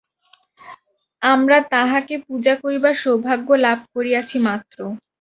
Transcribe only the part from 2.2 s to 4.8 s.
পূজা করিবার সৌভাগ্য লাভ করিয়াছি মাত্র।